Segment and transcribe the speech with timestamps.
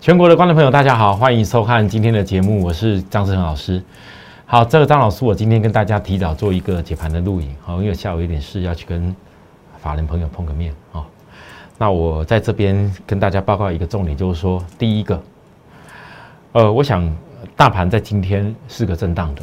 [0.00, 3.82] 全国的观众朋友，大家好，欢迎收看今天的节目，我是张志恒老师。
[4.46, 9.14] 好，这个张老师，我今天跟大家提早做一个解盘的录影，好，因为下午有点事要去跟
[9.78, 11.04] 法人朋友碰个面啊。
[11.76, 15.22] 那我在这边跟大家报告一个重点，就是说，第一个，
[16.52, 17.06] 呃，我想
[17.54, 19.42] 大盘在今天是个震荡的，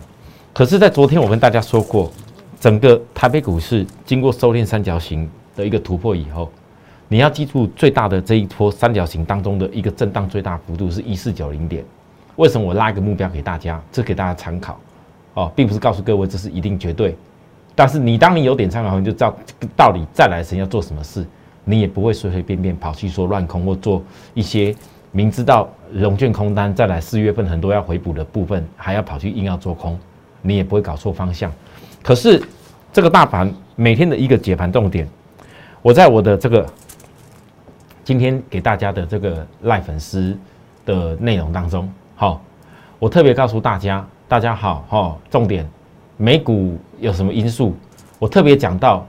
[0.53, 2.11] 可是，在昨天我跟大家说过，
[2.59, 6.51] 整个台北股市经过收敛三角形的一个突破以后。
[7.09, 11.83] 你要记住，最大的这一波三角形当中的一个震荡最大幅度是一四九零点。
[12.35, 13.81] 为什么我拉一个目标给大家？
[13.93, 14.77] 这给大家参考
[15.33, 17.15] 哦，并不是告诉各位这是一定绝对。
[17.73, 19.33] 但是你当你有点参考，你就知道
[19.73, 21.25] 到底再来神要做什么事，
[21.63, 24.03] 你也不会随随便便跑去说乱空或做
[24.33, 24.75] 一些
[25.13, 29.97] 明知道融券空单再来四月份很多要回补的部分，还要跑去硬要做空，
[30.41, 31.49] 你也不会搞错方向。
[32.03, 32.43] 可是
[32.91, 35.07] 这个大盘每天的一个解盘重点，
[35.81, 36.67] 我在我的这个。
[38.07, 40.33] 今天给大家的这个赖粉丝
[40.85, 42.41] 的内容当中，好，
[42.99, 45.69] 我特别告诉大家，大家好，哈，重点，
[46.15, 47.75] 美股有什么因素？
[48.17, 49.05] 我特别讲到，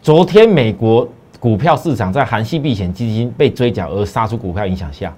[0.00, 1.08] 昨天美国
[1.40, 5.12] 股票市场在韩系避险基金被追缴而杀出股票影响下，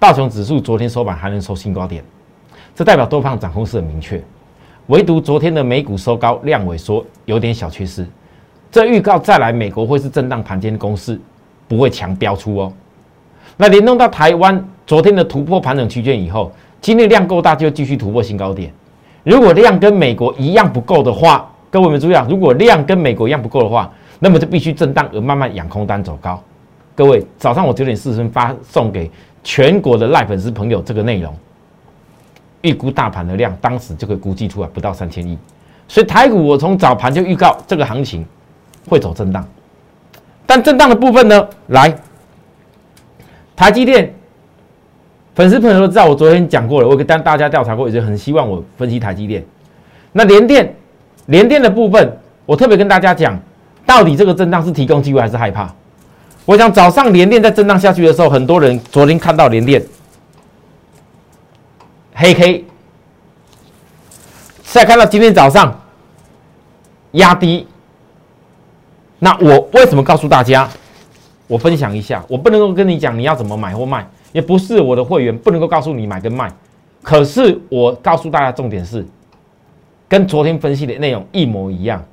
[0.00, 2.02] 道琼指数昨天收盘还能收新高点，
[2.74, 4.20] 这代表多方掌控是很明确，
[4.88, 8.04] 唯独昨天的美股收高量萎缩，有点小缺失，
[8.72, 11.20] 这预告再来美国会是震荡盘间的公式。
[11.68, 12.72] 不会强标出哦。
[13.56, 18.72] 那联动到台湾昨天的突破盘整区间以后，今天量够大就继续突破新高点。
[19.22, 22.26] 如果量跟美国一样不够的话，各位们注意啊！
[22.28, 26.40] 如果量跟美国一样不够的话，那么就必须震荡而慢慢养空单走高。
[26.94, 29.10] 各位，早上我九点四十分发送给
[29.42, 31.34] 全国的赖粉丝朋友这个内容，
[32.62, 35.38] 预估大盘的量，当时就可以估计出来不到三千亿。
[35.88, 38.24] 所以台股我从早盘就预告这个行情
[38.88, 39.46] 会走震荡。
[40.46, 41.48] 但震荡的部分呢？
[41.68, 41.94] 来，
[43.56, 44.14] 台积电
[45.34, 49.44] 粉丝朋友都知道，我昨天讲过了，我跟大家调查过，也是很希望我分析台积电。
[50.12, 50.74] 那联电，
[51.26, 53.40] 联电的部分，我特别跟大家讲，
[53.86, 55.72] 到底这个震荡是提供机会还是害怕？
[56.44, 59.82] 我想早上联电在震荡下去的时候，很多人昨天看到联电
[62.14, 62.64] 黑 K，
[64.62, 65.80] 再看到今天早上
[67.12, 67.66] 压低。
[69.24, 70.68] 那我为什么告诉大家？
[71.46, 76.52] 我分享一下，我不能够跟你讲你要怎么买或卖，也不是我的会员不能够告诉你买跟卖。
[77.02, 79.02] 可是我告诉大家，重点是
[80.06, 82.04] 跟昨天分析的内容一模一样。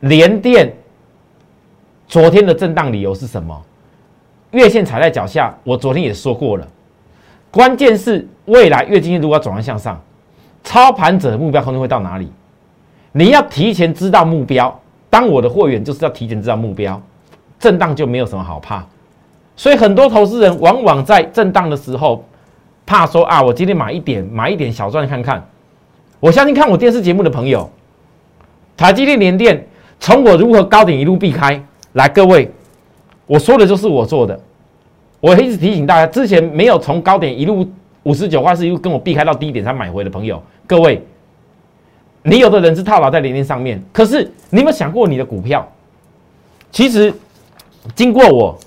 [0.00, 0.70] 连电
[2.06, 3.58] 昨天的震荡理由是什么？
[4.50, 6.68] 月线踩在脚下，我昨天也说过了。
[7.50, 9.98] 关键是未来月经如果要转弯向上，
[10.62, 12.30] 操盘者的目标空间会到哪里？
[13.12, 14.78] 你要提前知道目标。
[15.14, 17.00] 当我的货源就是要提前知道目标，
[17.60, 18.84] 震荡就没有什么好怕，
[19.54, 22.24] 所以很多投资人往往在震荡的时候
[22.84, 25.40] 怕说啊，我今天买一点，买一点小赚看看。
[26.18, 27.70] 我相信看我电视节目的朋友，
[28.76, 29.64] 台积电连电，
[30.00, 32.50] 从我如何高点一路避开来，各位，
[33.26, 34.36] 我说的就是我做的。
[35.20, 37.64] 我一直提醒大家，之前没有从高点一路
[38.02, 41.00] 五十九块是一路跟我避开到低点才买回的朋友，各位。
[42.26, 45.70] 你有的人是套牢在连电上面，可是你有没有想过你的股票？
[46.72, 47.12] 其实
[47.94, 48.58] 经过我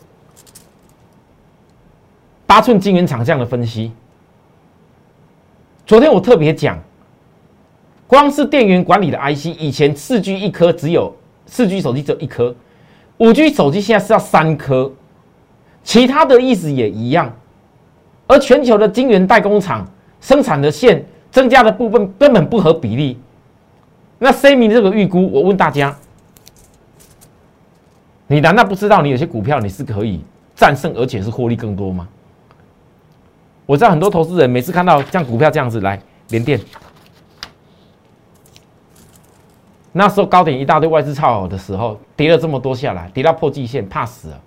[2.45, 3.91] 八寸晶圆厂这样的分析，
[5.87, 6.79] 昨天我特别讲，
[8.05, 11.13] 光是电源管理的 IC，以前四 G 一颗只有
[11.47, 12.55] 四 G 手机只有一颗，
[13.17, 14.91] 五 G 手机现在是要三颗，
[15.83, 17.35] 其他的意思也一样，
[18.27, 19.91] 而全球的晶圆代工厂
[20.21, 23.19] 生产的线增加的部分根本不合比例。
[24.19, 25.95] 那 C 米这个预估，我问大家，
[28.25, 30.21] 你难道不知道你有些股票你是可以
[30.55, 32.07] 战胜，而且是获利更多吗？
[33.67, 36.59] 我知道很多投资人每次看到像股票这样子来连电，
[39.91, 44.41] 那时候高点一大堆外资炒的时候，跌了这么多下来，跌到破季线，怕死了。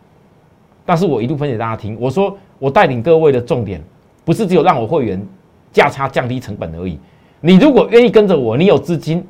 [0.84, 3.80] 但是我一路分析大家听，我说我带领各位的重点，
[4.24, 5.24] 不是只有让我会员
[5.70, 6.98] 价差降低成本而已。
[7.40, 9.24] 你如果愿意跟着我，你有资金。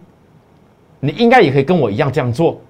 [1.00, 2.60] 你应该也可以跟我一样这样做，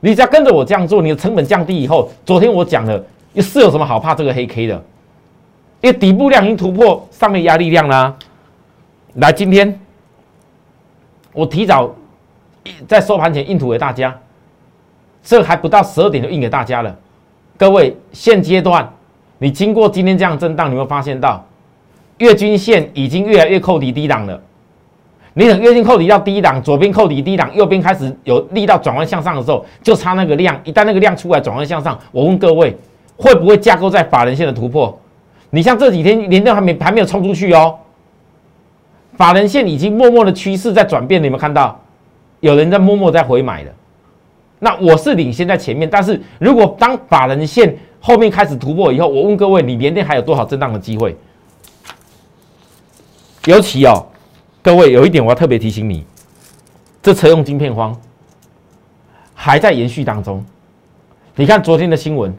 [0.00, 3.04] 你只要跟着我这样做，你的成本降低以后，昨天我讲了，
[3.36, 4.74] 是有什么好怕这个黑 K 的？
[5.80, 8.16] 因为底部量已经突破上面压力量啦。
[9.14, 9.78] 来，今天
[11.32, 11.94] 我提早
[12.88, 14.18] 在收盘前印图给大家，
[15.22, 16.96] 这还不到十二点就印给大家了。
[17.58, 18.90] 各位，现阶段
[19.38, 21.44] 你经过今天这样震荡，你会发现到
[22.18, 24.40] 月均线已经越来越扣底低档了。
[25.34, 30.58] 你等月线扣底到低档，左边扣底低档，右边开始有力道转弯向上的时候，就差那个量。
[30.64, 32.76] 一旦那个量出来转弯向上，我问各位，
[33.16, 34.96] 会不会架构在法人线的突破？
[35.50, 37.76] 你像这几天连电还没还没有冲出去哦，
[39.16, 41.80] 法人线已经默默的趋势在转变，你有没有看到？
[42.40, 43.70] 有人在默默在回买了。
[44.60, 51.16] 那我是领先在前面，但是如果当法人线后面开始突破以后，我问各位，你连电还有多少震荡的机会？
[53.46, 54.06] 尤其哦，
[54.64, 56.06] 各位有一点我要特别提醒你，
[57.02, 57.94] 这车用晶片荒
[59.34, 60.42] 还在延续当中。
[61.36, 62.34] 你看昨天的新闻，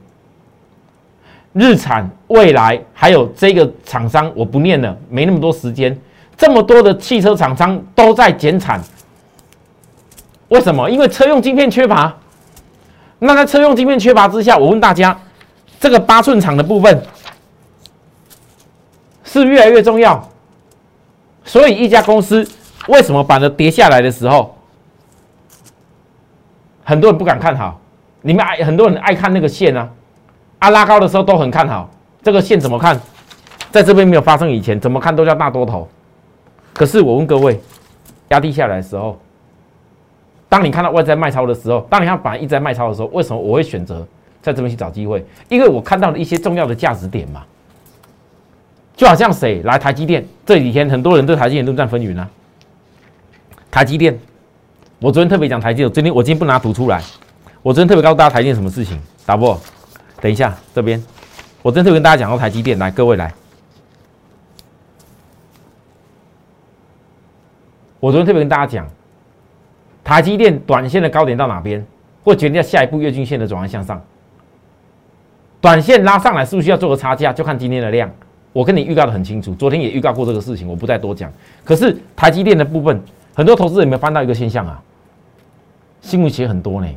[1.53, 5.95] 日产、未来还有这个厂商，我不念了，没那么多时间。
[6.35, 8.81] 这么多的汽车厂商都在减产，
[10.47, 10.89] 为什么？
[10.89, 12.11] 因为车用晶片缺乏。
[13.19, 15.15] 那在车用晶片缺乏之下，我问大家，
[15.79, 17.03] 这个八寸厂的部分
[19.23, 20.27] 是越来越重要。
[21.45, 22.45] 所以一家公司
[22.87, 24.55] 为什么板子跌下来的时候，
[26.83, 27.79] 很多人不敢看好？
[28.21, 29.87] 你们爱很多人爱看那个线啊，
[30.59, 31.89] 啊拉高的时候都很看好。
[32.23, 32.99] 这个线怎么看？
[33.71, 35.87] 在这边没有发生以前，怎么看都叫大多头。
[36.73, 37.61] 可是我问各位，
[38.29, 39.19] 压低下来的时候，
[40.49, 44.05] 当你看到外在卖超的时候，当你看板一直在卖超的时候，为什么我会选择
[44.41, 45.23] 在这边去找机会？
[45.49, 47.43] 因为我看到了一些重要的价值点嘛。
[48.95, 52.29] 就好像谁来台积电这几天，很多人对台积电都占纷纭啊。
[53.69, 54.17] 台积电，
[54.99, 57.01] 我昨天特别讲台积电，今天我今天不拿图出来。
[57.61, 59.57] 我昨天特别告诉大家台积电什么事情，打不？
[60.21, 61.03] 等一下这边，
[61.61, 63.33] 我昨天特别跟大家讲到台积电，来各位来。
[67.99, 68.87] 我昨天特别跟大家讲，
[70.03, 71.85] 台积电短线的高点到哪边，
[72.23, 74.01] 会决定下一步月均线的转弯向上。
[75.59, 77.33] 短线拉上来是不是要做个差价？
[77.33, 78.09] 就看今天的量。
[78.55, 81.29] 我跟你预告的很清楚，昨天也预告过这个事情，我不再多讲。
[81.65, 82.97] 可是台积电的部分，
[83.33, 84.81] 很多投资人有没有翻到一个现象啊？
[85.99, 86.87] 新闻写很多呢，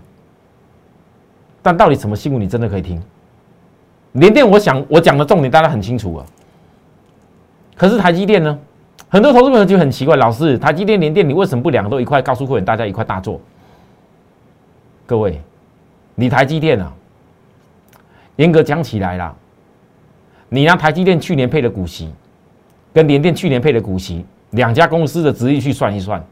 [1.60, 3.02] 但到底什么新闻你真的可以听？
[4.12, 6.26] 联电，我想我讲的重点大家很清楚啊。
[7.74, 8.56] 可是台积电呢？
[9.08, 13.40] 很多投资朋友就很奇怪，老师，台积电、联电，你为什么不两个都一块告诉会员，大家一块大做？
[15.06, 15.40] 各位，
[16.14, 16.92] 你台积电啊，
[18.36, 19.34] 严格讲起来啦。
[20.50, 22.10] 你拿台积电去年配的股息，
[22.92, 26.24] 跟联电去年配的股息，两家公司的值率去算一算，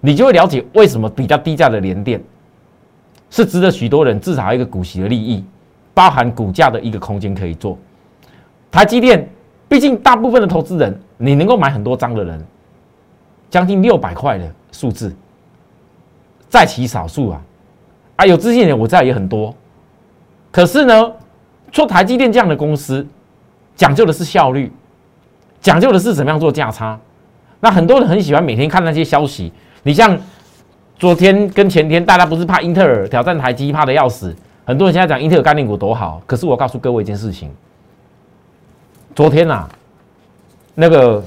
[0.00, 2.20] 你就会了解为什么比较低价的联电
[3.30, 5.44] 是值得许多人至少一个股息的利益，
[5.92, 7.78] 包含股价的一个空间可以做。
[8.72, 9.28] 台积电，
[9.68, 12.44] 毕竟大部分的投资人，你能够买很多张的人，
[13.48, 15.14] 将近六百块的数字，
[16.48, 17.42] 在其少数啊，
[18.16, 19.54] 啊有资金的人我知道也很多，
[20.50, 21.12] 可是呢，
[21.70, 23.06] 做台积电这样的公司。
[23.76, 24.72] 讲究的是效率，
[25.60, 26.98] 讲究的是怎么样做价差。
[27.60, 29.52] 那很多人很喜欢每天看那些消息。
[29.82, 30.18] 你像
[30.98, 34.34] 昨天跟前天，大家不是怕英特尔挑战台积，怕的要死。
[34.64, 37.50] 很多人现在讲英特尔概念股多好，可是我告诉各位一件事情：
[39.14, 39.68] 昨天呐，
[40.74, 41.24] 那个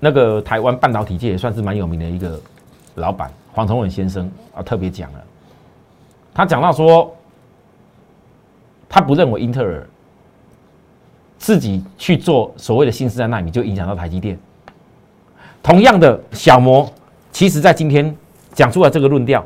[0.00, 2.40] 那个台湾半导体界也算是蛮有名的一个
[2.94, 5.24] 老板黄崇文先生啊，特别讲了，
[6.32, 7.14] 他讲到说，
[8.88, 9.86] 他不认为英特尔。
[11.42, 14.38] 自己去做所谓的新时代纳米，就影响到台积电。
[15.60, 16.88] 同样的小模，
[17.32, 18.16] 其实在今天
[18.52, 19.44] 讲出来这个论调，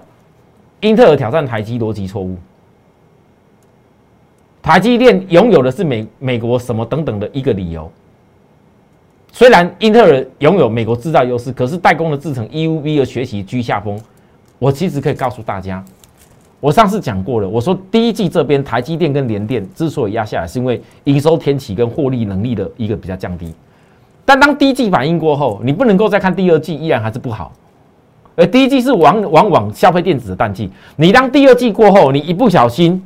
[0.81, 2.37] 英特尔挑战台积逻辑错误。
[4.61, 7.91] 台积电拥有的是美美国什么等等的一个理由。
[9.33, 13.99] 虽然英特尔拥有美国制造优势，可是代工的制成 EUV 的学习居下风。
[14.59, 15.83] 我其实可以告诉大家。
[16.61, 23.55] 我上次讲过了，我说第一季这边台积电跟联电之所以压下来，是因为营收天启跟获利能力的一个比较降低。
[24.25, 27.53] 但当第一季反应过后，你不能够再看第二季依然还是不好。
[28.35, 33.03] 而第一季是往往往消费电子的淡季，你当第二季过后，你一不小心，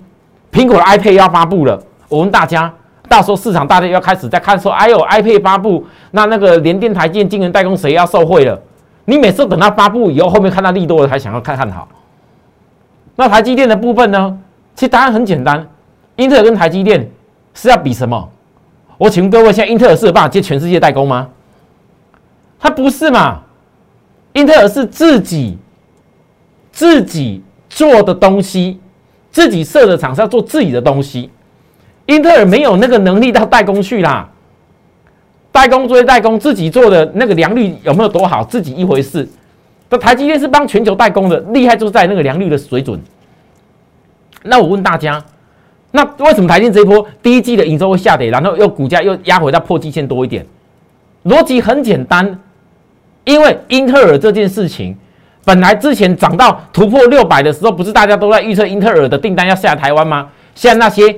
[0.50, 2.72] 苹果的 iPad 要发布了，我问大家，
[3.08, 8.60] 到时候市场大家要开始在看说，哎呦 iPad 发布，那那个联电、台积电、晶圆代工谁要受惠了？
[9.04, 11.86] 你每次等它发布以后，后面看到利多了，才想要看看好。
[13.20, 14.38] 那台积电的部分呢？
[14.74, 15.68] 其实答案很简单，
[16.16, 17.06] 英特尔跟台积电
[17.52, 18.30] 是要比什么？
[18.96, 21.28] 我请问各位，现在英特尔是有办法接全世界代工吗？
[22.58, 23.42] 它不是嘛？
[24.32, 25.58] 英特尔是自己
[26.72, 28.80] 自己做的东西，
[29.30, 31.30] 自己设的厂是要做自己的东西。
[32.06, 34.26] 英特尔没有那个能力到代工去啦，
[35.52, 39.28] 代工追代工，自己做的那个良率有没有多好，自己一回事。
[39.90, 42.98] 那台积电是帮全球代工的，厉害就在那个良率的水准。
[44.44, 45.22] 那我问大家，
[45.90, 50.46] 那为什么台积电这一波第一季的营收会下跌，然后又股价又压回到破季线多一点？
[51.24, 52.38] 逻辑很简单，
[53.24, 54.96] 因为英特尔这件事情，
[55.44, 60.30] 本来之前涨到突破六百的时候，不是大家都在预测英特尔的订单要下台湾吗？
[60.54, 61.14] 现在那些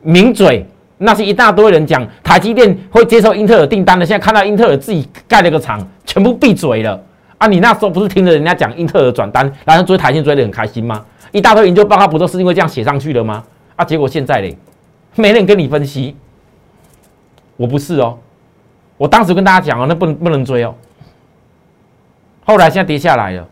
[0.00, 0.64] 名嘴、
[0.98, 6.98] 那是一大堆人讲台积电会接受英特尔订单的，现在看到英特尔自己盖了个厂，全部闭嘴了
[7.42, 7.48] 啊！
[7.48, 11.04] 你那时候不是听着人家讲英特尔转单，然后追台积追得很开心吗？
[11.32, 13.42] 一大堆研究报告不都是因为这样写上去的吗？
[13.74, 14.56] 啊，结果现在嘞，
[15.16, 16.16] 没人跟你分析。
[17.56, 18.16] 我不是哦，
[18.96, 20.72] 我当时跟大家讲哦，那不能不能追哦。
[22.44, 23.48] 后来现在跌下来了，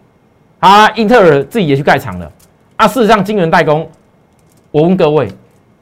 [0.61, 2.30] 啊，英特尔自己也去盖厂了
[2.76, 2.87] 啊。
[2.87, 3.90] 事实上，晶圆代工，
[4.70, 5.28] 我问各位。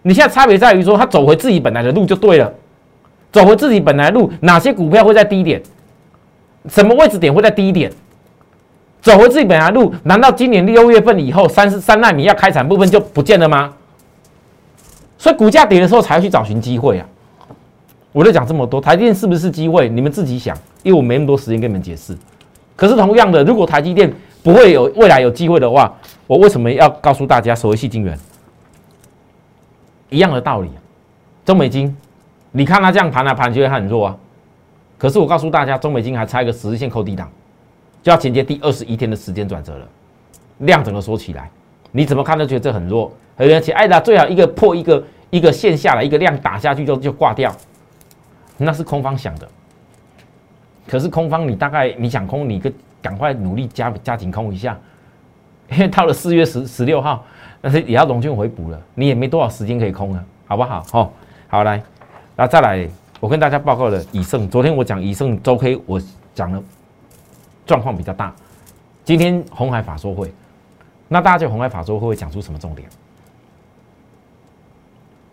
[0.01, 2.51] 你现在差别在于说，他走回自己本来的路就对了，
[3.31, 5.63] 走回自己本来路，哪些股票会在低点？
[6.69, 7.91] 什么位置点会在低点？
[9.01, 13.73] 走回自己本来路，难道今年六月份以后三十三纳米要开产部分就不见了吗？
[15.17, 17.07] 所以股价跌的时候才要去找寻机会啊！
[18.13, 19.89] 我就讲这么多，台积电是不是机会？
[19.89, 22.17] 你们自己想，因为我没那么多时间跟你们解释。
[22.75, 25.93] 可是同样的，如果台积电不会有未来有机会的话，
[26.27, 28.19] 我为什么要告诉大家所谓细晶圆？
[30.11, 30.71] 一样的道理，
[31.45, 31.97] 中美金，
[32.51, 34.17] 你看它这样盘来盘去，它很弱啊。
[34.99, 37.31] 可是我告诉大家，中美金还差一个十日线扣低档，
[38.03, 39.89] 就要衔接第二十一天的时间转折了。
[40.59, 41.49] 量整个说起来，
[41.93, 43.13] 你怎么看都觉得这很弱。
[43.37, 47.55] 而且，哎呀，最好一个破一个一个线下来，一个量打下去就就挂掉，
[48.57, 49.49] 那是空方想的。
[50.87, 54.77] 可是空方，你大概你想空，你个赶快努力加加紧空一下，
[55.71, 57.25] 因为到了四月十十六号。
[57.61, 60.81] 那是也要龙券回补了，你也没多少时间可以空了，好不好？
[60.93, 61.13] 好，
[61.49, 61.83] 好来，
[62.37, 62.89] 那再来，
[63.21, 66.01] 我跟大家报告了以盛，昨天我讲以盛周 K，我
[66.35, 66.63] 讲了
[67.67, 68.35] 状况比较大。
[69.05, 70.33] 今天红海法说会，
[71.09, 72.89] 那大家就红海法说会会讲出什么重点？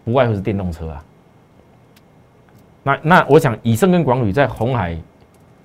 [0.04, 1.04] 不外乎是电动车啊。
[2.82, 4.98] 那那我想以盛跟广宇在红海、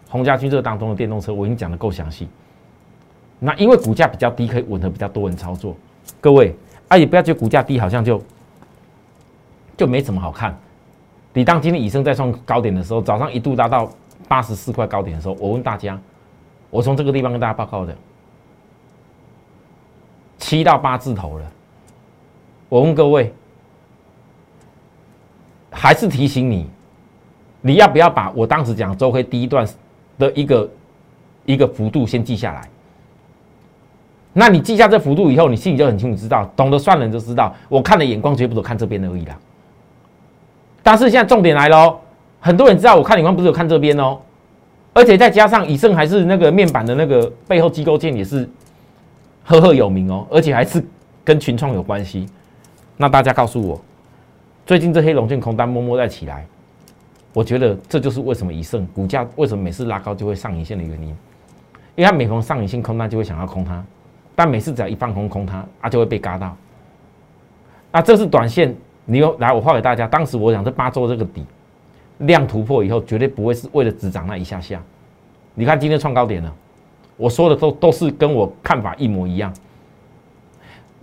[0.09, 2.29] 红家军这当中的电动车，我已经讲的够详细。
[3.39, 5.75] 那因为股价比较低，可以吻合比较多人操作。
[6.21, 6.55] 各位，
[6.89, 8.23] 啊，也不要觉得股价低，好像就
[9.77, 10.55] 就没什么好看。
[11.33, 13.91] 你当今天以升在创高点的时候，早上一度达到
[14.27, 15.99] 八十四块高点的时候，我问大家，
[16.71, 17.97] 我从这个地方跟大家报告的，
[20.39, 21.53] 七到八字头了。
[22.69, 23.33] 我问各位，
[25.71, 26.69] 还是提醒你，
[27.61, 29.67] 你要不要把我当时讲周黑第一段
[30.19, 30.71] 的一个
[31.45, 32.69] 一个幅度先记下来？
[34.33, 39.39] 那你记下这幅度以后，你心里就很清楚知道，懂得算的人就知道，我看的眼光绝不是看这边而已啦。
[40.83, 41.99] 但是现在重点来喽，
[42.41, 44.19] 很多人知道我看你光不是有看这边哦，
[44.93, 48.49] 而且再加上以盛还是那个面板的那个背后机构件也是
[49.45, 50.85] 赫赫有名哦，而且还是
[51.25, 52.27] 跟群创有关系。
[52.97, 53.81] 那大家告诉我，
[54.67, 56.47] 最近这黑龙卷空单默默在起来，
[57.33, 61.09] 我觉得这就是为什么以盛股价为什么每次拉高就会上影线的原因，
[61.97, 63.85] 因为它每逢上影线空单就会想要空它。
[64.35, 66.57] 但每次只要一放空空它啊，就会被嘎到。
[67.93, 70.07] 那这是短线，你又来我画给大家。
[70.07, 71.45] 当时我讲这八周这个底
[72.19, 74.83] 量突破以后，绝对不会是为了只涨那一下下。
[75.55, 76.55] 你看今天创高点了，
[77.17, 79.53] 我说的都都是跟我看法一模一样。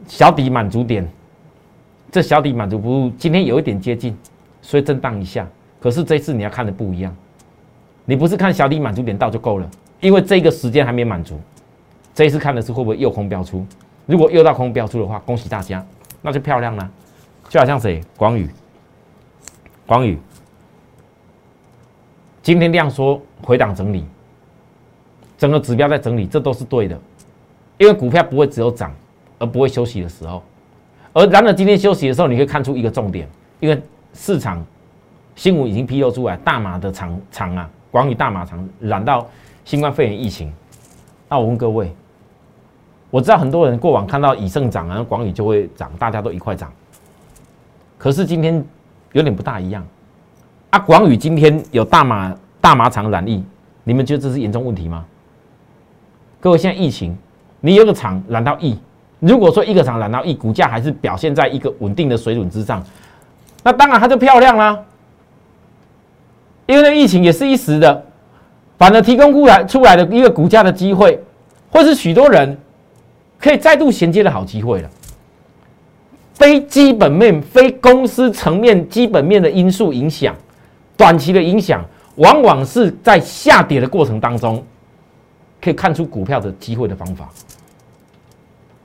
[0.08, 1.08] 小底满足点，
[2.12, 4.18] 这小底满足不，今天有一点接近，
[4.62, 5.48] 所以震荡一下。
[5.80, 7.16] 可是这次你要看的不一样，
[8.06, 11.39] 你不是看小底满足点到就够了，因为这个时间还没满足。
[12.16, 13.66] 这一次看的是会不会诱空标出？
[14.06, 15.86] 如果诱到空标出的话，恭喜大家，
[16.22, 16.89] 那就漂亮了。
[17.50, 18.50] 就好像谁，广宇，
[19.86, 20.20] 广宇，
[22.42, 24.06] 今天量缩回档整理，
[25.38, 27.00] 整个指标在整理，这都是对的，
[27.77, 28.94] 因为股票不会只有涨
[29.39, 30.44] 而不会休息的时候。
[31.13, 33.27] 而然而今天休息的时候，你可以看出一个重点，
[33.62, 33.82] 因为
[34.13, 34.63] 市场
[35.36, 39.25] 新闻已经披露出来，大马的厂厂啊，广宇大马厂染到
[39.63, 40.54] 新冠肺炎疫情。
[41.30, 41.92] 那我问各位。
[43.10, 46.70] 我知道很多人过往看到以盛涨啊，广宇就会涨，大家都一块涨。
[47.98, 48.63] 可是今天
[49.12, 49.86] 有点不大一样
[50.70, 50.80] 啊！
[50.80, 53.44] 广宇今天有大马大马厂染疫，
[53.84, 55.06] 你们觉得这是严重问题吗？
[56.39, 57.18] 各位，现在疫情，
[57.60, 58.77] 你有个厂染到疫，
[59.20, 62.84] 如果说一个厂染到疫，股价还是表现在一个稳定的水准之上，
[63.63, 64.80] 那当然它就漂亮啦。
[66.66, 68.04] 因为那疫情也是一时的，
[68.77, 71.22] 反而提供出来出来的一个股价的机会，
[71.72, 72.58] 或是许多人。
[73.39, 74.89] 可以再度衔接的好机会了。
[76.38, 80.36] 非基本面、非公司层面基本面的因素影响，
[80.96, 81.84] 短期的影响，
[82.17, 84.63] 往往是在下跌的过程当中，
[85.60, 87.27] 可以看出股票的机会的方法。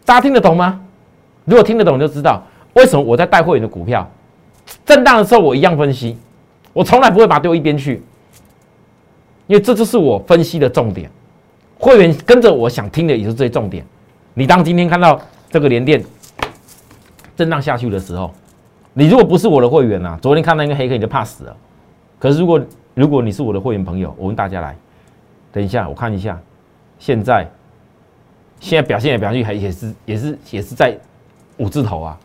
[0.02, 0.80] 大家听得懂吗？
[1.44, 2.42] 如果听得懂，就知道
[2.72, 4.10] 为什么我在带会员的股票
[4.86, 6.16] 震荡的时候，我一样分析，
[6.72, 8.02] 我从来不会把它丢一边去，
[9.46, 11.10] 因为这就是我分析的重点。
[11.78, 13.84] 会员跟着我想听的也是这些重点。
[14.32, 16.02] 你当今天看到这个连电
[17.42, 18.30] 震荡下去的时候，
[18.92, 21.56] 你如果不是我的会员啊，昨天看到一个黑客你就怕死了。
[22.20, 22.62] 可是如果
[22.94, 24.76] 如果你是我的会员朋友，我问大家来，
[25.50, 26.40] 等一下我看一下，
[27.00, 27.50] 现在
[28.60, 30.96] 现在表现也表现还也是也是也是在
[31.56, 32.16] 五字头啊，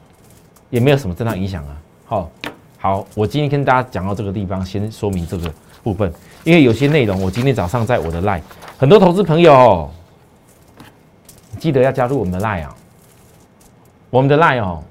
[0.70, 1.82] 也没有什么震荡影响啊。
[2.06, 2.30] 好，
[2.78, 8.42] 好，我今天跟大家讲到这个地方，先说明这个部分，因为有些内容我今天早上在我的 line，
[8.78, 9.90] 很多投资朋友
[11.58, 12.76] 记得要加入我们的 line 啊，
[14.12, 14.84] 我们的 line 哦，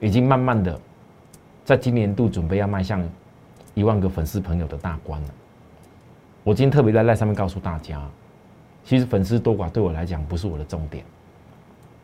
[0.00, 0.78] 已经慢慢的
[1.64, 3.02] 在今年度准备要迈向。
[3.74, 5.28] 一万个粉丝朋友的大关了。
[6.42, 8.02] 我今天特别在赖上面告诉大家，
[8.84, 11.04] 其实粉丝多寡对我来讲不是我的重点，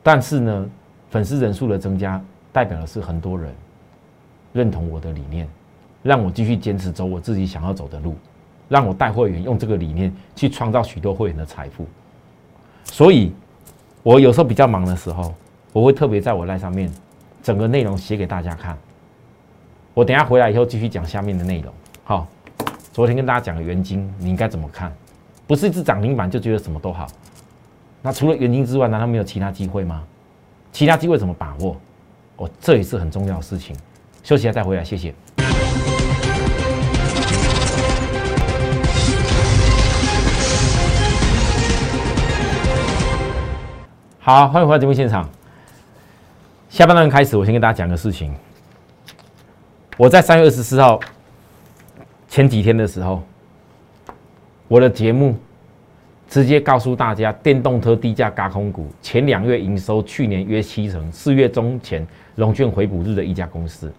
[0.01, 0.71] 但是呢，
[1.11, 2.23] 粉丝人数的增加
[2.53, 3.53] 代表的是很多人
[4.53, 5.47] 认同我的理念，
[6.05, 8.15] 让我继续坚持走我自己想要走的路，
[8.69, 11.85] 让我带会员用这个理念去创造许多会员的财富。
[12.85, 13.33] 所以，
[14.05, 15.35] 我有时候比较忙的时候，
[15.73, 16.91] 我会特别在我赖上面
[17.47, 18.77] 整个内容写给大家看。
[19.95, 21.73] 我等下回来以后继续讲下面的内容。
[22.03, 22.27] 好，
[22.93, 24.93] 昨天跟大家讲的元金，你应该怎么看？
[25.47, 27.07] 不是一只涨停板就觉得什么都好？
[28.03, 30.03] 那除了元金之外，难道没有其他机会吗？
[30.73, 31.77] 其他机会怎么把握？
[32.39, 33.77] 哦，这也是很重要的事情。
[34.25, 35.15] 休息下再回来，谢谢。
[44.19, 45.31] 好，欢迎回到节目现场。
[46.77, 48.35] 下半段开始，我先跟大家讲个事情。
[49.97, 51.01] 我在三月二十四号
[52.29, 53.23] 前几天的时候，
[54.69, 55.35] 我的节目
[56.29, 63.91] 直接告诉大家，电动车低价嘎空股前两月营收去年约七成，四月中前融券回补日的一家公司。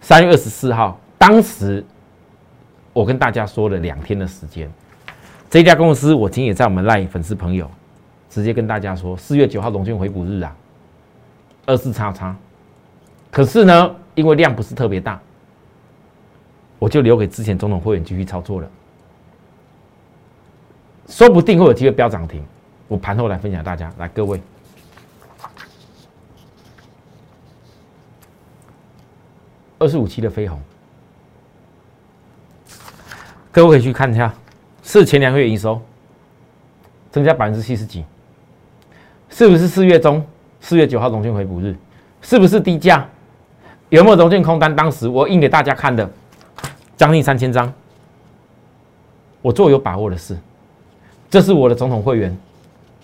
[0.00, 1.84] 三月二十四号，当时
[2.92, 4.70] 我跟大家说了两天的时间，
[5.50, 7.68] 这家公司我今天也在我们赖粉丝朋友
[8.32, 10.56] 直接跟大家说，四月九号融券回补日啊，
[11.66, 12.34] 二四叉叉。
[13.30, 15.20] 可是呢，因为量不是特别大，
[16.78, 18.70] 我就留给之前总统会员继续操作了。
[21.08, 22.42] 说不定会有机会飙涨停，
[22.88, 23.92] 我盘后来分享大家。
[23.98, 24.40] 来，各位，
[29.78, 30.58] 二十五期的飞鸿，
[33.50, 34.32] 各位可以去看一下，
[34.82, 35.78] 是前两个月营收
[37.10, 38.02] 增加百分之七十几，
[39.32, 40.24] 是不是四月中
[40.60, 41.74] 四月九号龙券回补日？
[42.20, 43.08] 是不是低价？
[43.88, 44.74] 有没有融券空单？
[44.76, 46.08] 当时我印给大家看的，
[46.96, 47.72] 将近三千张。
[49.40, 50.38] 我做有把握的事，
[51.30, 52.36] 这是我的总统会员，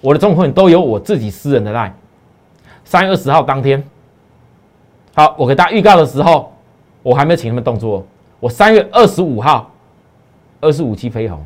[0.03, 1.93] 我的总统会员都有我自己私人的 line。
[2.85, 3.83] 三月二十号当天，
[5.15, 6.53] 好，我给大家预告的时候，
[7.03, 8.07] 我还没有请他们动作。
[8.39, 9.71] 我三月二十五号，
[10.61, 11.43] 二十五期飞鸿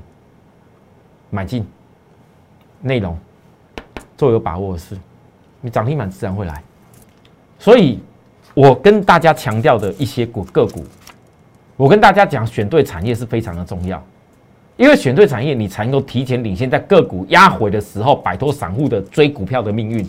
[1.31, 1.67] 买进，
[2.81, 3.17] 内容
[4.23, 4.97] 做有把握的事，
[5.61, 6.63] 你涨停板自然会来，
[7.59, 7.99] 所以。
[8.55, 10.85] 我跟大家强调的一些股个股，
[11.75, 14.05] 我跟大家讲，选对产业是非常的重要，
[14.77, 20.07] 因为选对产业，你才能够提前领先，在个股压回的时候，摆脱散户的追股票的命运，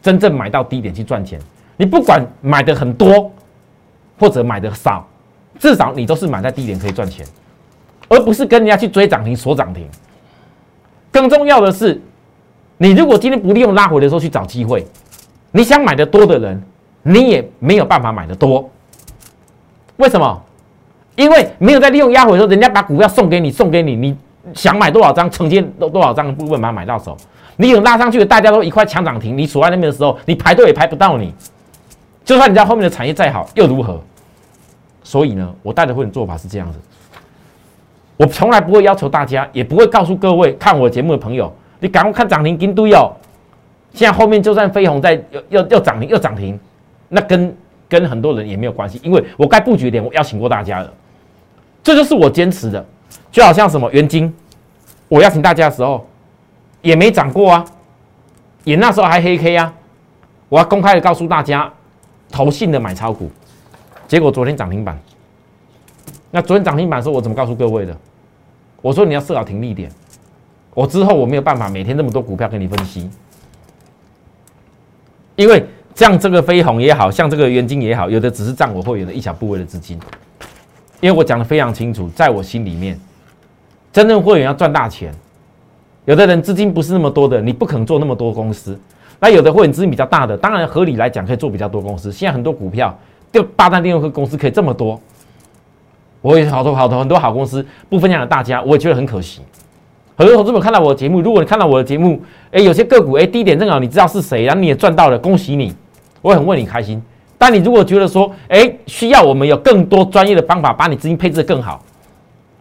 [0.00, 1.40] 真正买到低点去赚钱。
[1.76, 3.30] 你不管买的很多，
[4.18, 5.06] 或者买的少，
[5.56, 7.24] 至少你都是买在低点可以赚钱，
[8.08, 9.88] 而不是跟人家去追涨停锁涨停。
[11.12, 12.02] 更重要的是，
[12.82, 14.84] 你如果今天不利用拉回的时候去找机会，
[15.52, 16.60] 你想买的多的人。
[17.04, 18.70] 你也没有办法买的多，
[19.96, 20.42] 为什么？
[21.16, 24.16] 因为没有在利用压回的时候，人家把股票送给你，送给你，你
[24.54, 27.16] 想买多少张，承接多多少张的部分把它买到手。
[27.56, 31.34] 你有拉上去，大家都一块抢涨停，你锁在那边的时候，你排队也排不到你。
[32.24, 34.00] 就算你在后面的产业再好，又如何？
[35.02, 36.78] 所以呢，我带的会的做法是这样子，
[38.16, 43.12] 我从来不会要求大家，也不会告诉各位看我节目的朋友，你赶快看涨停跟堆哦。
[43.92, 46.58] 现在后面就算飞鸿在又又又涨停又涨停。
[47.08, 47.54] 那跟
[47.88, 50.90] 跟很多人也没有关系，因为我该布局点我邀请过大家了，
[51.82, 52.82] 这就是我坚持的，
[53.30, 54.32] 就好像什么元金，
[55.08, 56.06] 我邀请大家的时候
[56.80, 57.64] 也没涨过啊，
[58.64, 59.74] 也那时候还黑 K 啊，
[60.48, 61.70] 我要公开的告诉大家，
[62.30, 63.30] 投信的买超股，
[64.08, 64.98] 结果昨天涨停板，
[66.30, 67.94] 那昨天涨停板的时候我怎么告诉各位的？
[68.80, 69.92] 我说你要设好停利点，
[70.74, 73.10] 我之后我没有办法每天那么多股票给你分析，
[75.36, 75.64] 因为。
[75.94, 80.00] 像这个飞鸿也好像这个元金也好，有的只是占我会员的一小部位的资金，
[81.02, 82.98] 因为我讲的非常清楚，在我心里面，
[83.92, 85.14] 真正会员要赚大钱，
[86.06, 88.80] 有的人资金不是那么多的，你不可能做那么多公司。
[89.20, 92.10] 那有的会员资金比较大的，当然合理来讲可以做比较多公司。
[92.10, 92.98] 现在很多股票，
[93.30, 94.98] 就八大电动车公司可以这么多，
[96.22, 99.42] 我也好多好多很多好公司不分享给大家，我也觉得很可惜。
[100.22, 105.74] 很多投资者看到我的节目，如果你看到我的节目，哎，有些个股哎低点正好你知道是谁，然后你也赚到了，恭喜你。
[106.20, 107.02] 我很为你开心，
[107.36, 111.82] 但你如果觉得说，哎，需要我们有更多专业的方法，把你资金配置的更好，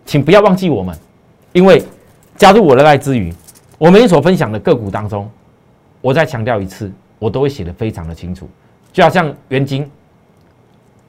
[0.03, 0.97] 请不要忘记我们，
[1.53, 1.83] 因为
[2.35, 3.31] 加入我的爱之余，
[3.77, 5.29] 我们所分享的个股当中，
[6.01, 8.49] 我再强调一次，我都会写的非常的清楚，
[8.91, 9.87] 就好像元金，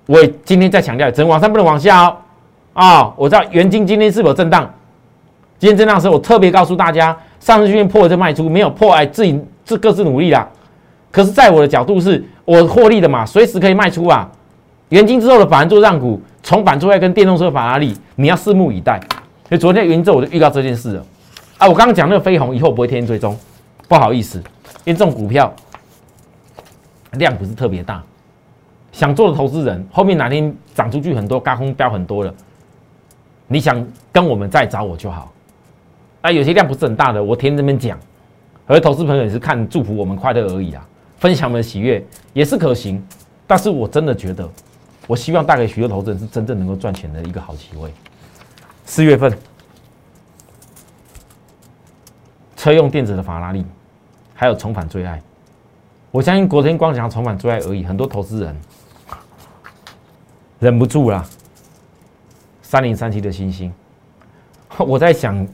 [0.04, 2.16] 我也今天再强调，只能往上不能往下哦。
[2.74, 4.70] 啊，我知道元金今天是否震荡？
[5.62, 10.50] 今天震荡的时，我特别告诉大家，上次去破就卖出，没有破哎，自己自各自努力啦。
[11.08, 14.28] 可是，在我的角度是，我获利的嘛，随时可以卖出啊。
[14.88, 18.98] 元金之后的法人做让股，重返做爱跟电动车法拉利，你要拭目以待。
[19.48, 21.06] 所以昨天元金之后我就预告这件事了
[21.58, 21.68] 啊。
[21.68, 23.38] 我刚刚讲那个飞鸿以后不会天天追踪，
[23.86, 24.38] 不好意思，
[24.82, 25.54] 因为这种股票
[27.12, 28.02] 量不是特别大，
[28.90, 32.34] 想做的投资人后面哪天涨出去很多，高空飙很多了。
[33.46, 35.31] 你想跟我们再找我就好，
[36.22, 37.98] 啊，有些量不是很大的，我天这边讲，
[38.66, 40.86] 而投资朋友也是看祝福我们快乐而已啊，
[41.18, 43.04] 分享我们的喜悦也是可行，
[43.46, 44.48] 但是我真的觉得，
[45.08, 47.92] 我希望带给许多投资人是真正能够赚钱的一个好机会。
[48.84, 49.36] 四月份，
[52.56, 53.66] 车用电子的法拉利，
[54.32, 55.20] 还有重返最爱，
[56.12, 58.56] 我相信昨天光讲重返最爱而已，很多投资人
[60.60, 61.26] 忍不住了。
[62.62, 63.72] 三零三七的星星，
[64.78, 65.46] 我在想，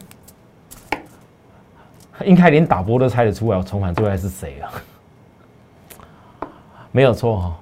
[2.24, 4.72] 应该连打波都猜得出来，我重返最爱是谁啊？
[6.90, 7.56] 没有错哈，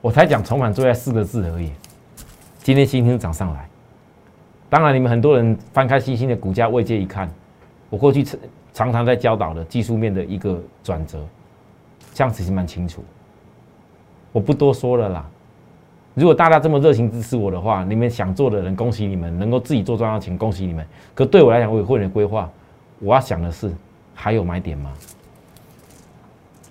[0.00, 1.72] 我才讲重返最爱四个字而已。
[2.58, 3.68] 今天星星涨上来，
[4.68, 7.30] 当然你们很多人翻开星星的股价位阶一看，
[7.88, 8.24] 我过去
[8.72, 11.24] 常常在教导的技术面的一个转折，
[12.12, 13.04] 这样子是蛮清楚，
[14.32, 15.24] 我不多说了啦。
[16.14, 20.86] 如果大家这么热情支持我的话，你们想做的人，恭喜你们能够自己做赚到钱，恭喜你们。
[21.14, 22.50] 可对我来讲，我有会员规划，
[22.98, 23.72] 我要想的是，
[24.14, 24.92] 还有买点吗？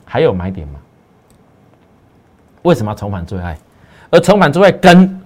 [0.03, 0.79] 还有买点吗？
[2.63, 3.57] 为什么要重返最爱？
[4.09, 5.21] 而重返最爱跟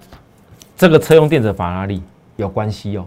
[0.76, 2.02] 这个车用电子法拉利
[2.36, 3.06] 有关系哦。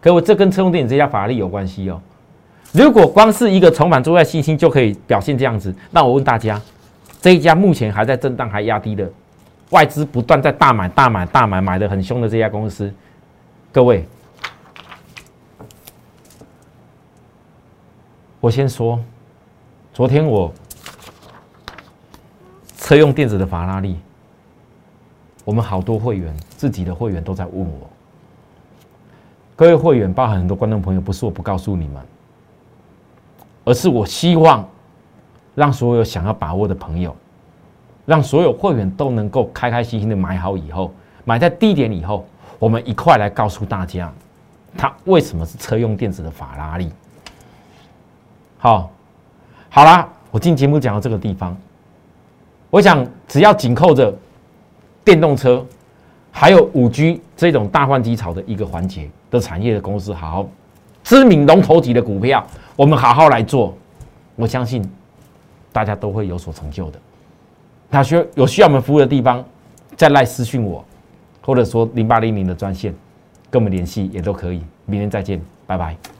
[0.00, 2.00] 可我这跟车用电子这家法拉利有关系哦。
[2.72, 6.60] 如果光是一个重返最爱信心就可以表现这样子，那我问大家，
[7.20, 9.10] 这一家目前还在震荡还压低的？
[9.70, 12.92] 外资不断在大买大买大买，买的很凶的这家公司，
[13.70, 14.04] 各位，
[18.40, 18.98] 我先说，
[19.92, 20.50] 昨天我
[22.78, 23.98] 车用电子的法拉利，
[25.44, 27.90] 我们好多会员自己的会员都在问我，
[29.54, 32.02] 各位会员包含很多观众朋友，不是我不告诉你们，
[33.66, 34.66] 而是我希望
[35.54, 37.14] 让所有想要把握的朋友。
[38.06, 40.90] 让所有会员都能够开开心心的买好以后，
[41.24, 42.24] 买在低点以后，
[42.58, 44.10] 我们一块来告诉大家，
[44.78, 46.90] 它为什么是车用电子的法拉利。
[48.62, 48.90] 好，
[49.70, 51.56] 好啦，我进节目讲到这个地方，
[52.68, 54.14] 我想只要紧扣着
[55.02, 55.64] 电动车，
[56.30, 60.46] 还有五 G 这种大换机潮的一个环节的产业的公司，好
[61.02, 62.46] 知名龙头级的股票，
[62.76, 63.74] 我们好好来做，
[64.36, 64.86] 我相信
[65.72, 67.00] 大家都会有所成就的。
[67.90, 69.42] 他需有需要我们服务的地方，
[69.96, 70.84] 再来私讯我，
[71.40, 72.94] 或者说零八零零的专线
[73.50, 74.62] 跟我们联系也都可以。
[74.84, 76.19] 明天再见，拜拜。